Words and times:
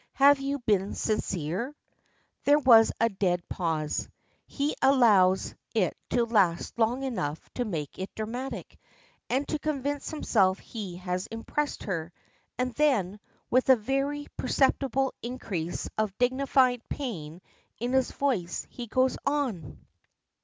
Have 0.13 0.39
you 0.39 0.57
been 0.57 0.95
sincere?" 0.95 1.75
There 2.45 2.57
is 2.79 2.91
a 2.99 3.07
dead 3.07 3.47
pause. 3.49 4.09
He 4.47 4.75
allows 4.81 5.53
it 5.75 5.95
to 6.09 6.25
last 6.25 6.79
long 6.79 7.03
enough 7.03 7.39
to 7.53 7.65
make 7.65 7.99
it 7.99 8.09
dramatic, 8.15 8.79
and 9.29 9.47
to 9.47 9.59
convince 9.59 10.09
himself 10.09 10.57
he 10.57 10.95
has 10.95 11.27
impressed 11.27 11.83
her, 11.83 12.11
and 12.57 12.73
then, 12.73 13.19
with 13.51 13.69
a 13.69 13.75
very 13.75 14.25
perceptible 14.37 15.13
increase 15.21 15.87
of 15.99 16.17
dignified 16.17 16.81
pain 16.89 17.39
in 17.77 17.93
his 17.93 18.09
voice, 18.11 18.65
he 18.71 18.87
goes 18.87 19.19
on. 19.23 19.85